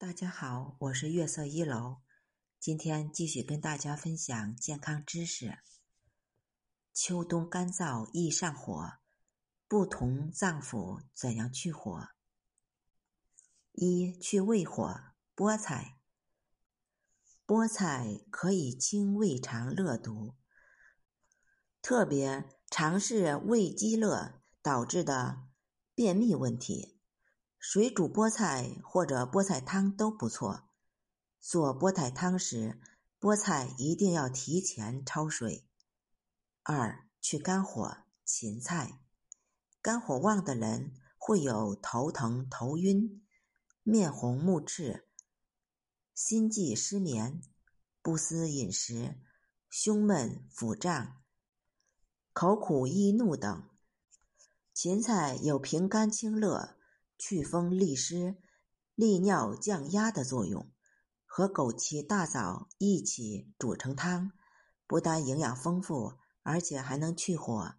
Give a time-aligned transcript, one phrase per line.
[0.00, 1.98] 大家好，我是月色一楼，
[2.58, 5.58] 今天继续跟大家分享健康知识。
[6.94, 8.92] 秋冬干燥易上火，
[9.68, 12.08] 不同脏腑怎样去火？
[13.72, 14.98] 一去胃火，
[15.36, 15.98] 菠菜。
[17.46, 20.34] 菠菜可以清胃肠热毒，
[21.82, 25.46] 特别尝试胃积热导致的
[25.94, 26.99] 便秘问题。
[27.62, 30.70] 水煮菠菜或者菠菜汤都不错。
[31.38, 32.80] 做菠菜汤时，
[33.20, 35.68] 菠菜一定要提前焯水。
[36.62, 39.02] 二去肝火，芹菜。
[39.82, 43.22] 肝火旺的人会有头疼、头晕、
[43.82, 45.06] 面红目赤、
[46.14, 47.42] 心悸失眠、
[48.00, 49.20] 不思饮食、
[49.68, 51.20] 胸闷腹胀、
[52.32, 53.68] 口苦易怒等。
[54.72, 56.79] 芹菜有平肝清热。
[57.20, 58.38] 祛风利湿、
[58.94, 60.72] 利尿降压的作用，
[61.26, 64.32] 和枸杞、大枣一起煮成汤，
[64.86, 67.74] 不但营养丰富，而且还能去火。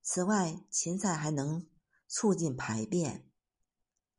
[0.00, 1.66] 此外，芹菜还能
[2.06, 3.28] 促进排便。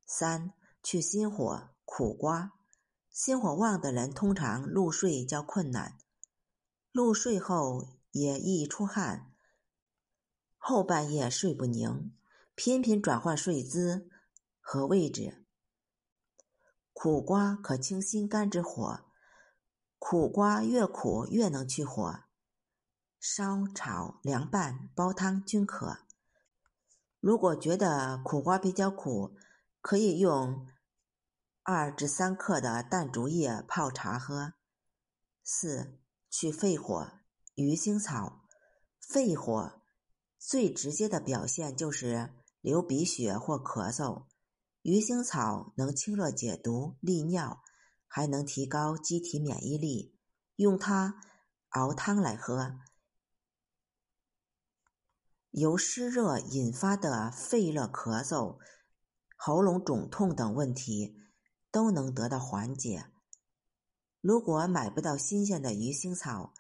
[0.05, 0.51] 三
[0.83, 2.51] 去心火，苦瓜。
[3.09, 5.97] 心火旺的人通常入睡较困难，
[6.91, 9.31] 入睡后也易出汗，
[10.57, 12.13] 后半夜睡不宁，
[12.55, 14.09] 频频转换睡姿。
[14.67, 15.45] 和位置，
[16.91, 19.05] 苦瓜可清心肝之火，
[19.99, 22.23] 苦瓜越苦越能去火，
[23.19, 25.99] 烧、炒、凉拌、煲汤均可。
[27.19, 29.35] 如果觉得苦瓜比较苦，
[29.81, 30.65] 可以用
[31.61, 34.53] 二至三克的淡竹叶泡茶喝。
[35.43, 37.11] 四去肺火，
[37.53, 38.41] 鱼腥草。
[38.99, 39.83] 肺火
[40.39, 44.25] 最直接的表现就是流鼻血或咳嗽。
[44.85, 47.63] 鱼腥草能清热解毒、利尿，
[48.05, 50.15] 还能提高机体免疫力。
[50.57, 51.19] 用它
[51.69, 52.77] 熬汤来喝，
[55.49, 58.59] 由湿热引发的肺热咳嗽、
[59.35, 61.17] 喉咙肿痛等问题
[61.71, 63.07] 都能得到缓解。
[64.21, 66.53] 如果买不到新鲜的鱼腥草，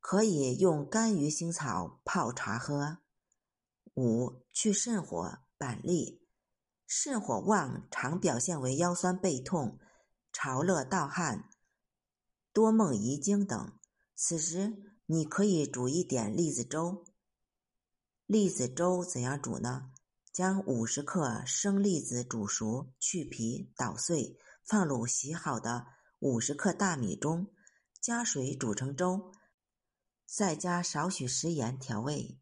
[0.00, 2.98] 可以用干鱼腥草泡茶喝。
[3.94, 6.23] 五去肾火，板栗。
[6.86, 9.78] 肾火旺，常表现为腰酸背痛、
[10.32, 11.50] 潮热盗汗、
[12.52, 13.78] 多梦遗精等。
[14.14, 17.04] 此时你可以煮一点栗子粥。
[18.26, 19.90] 栗子粥怎样煮呢？
[20.32, 25.86] 将五十克生栗子煮熟，去皮捣碎，放入洗好的
[26.18, 27.52] 五十克大米中，
[28.00, 29.32] 加水煮成粥，
[30.26, 32.40] 再加少许食盐调味。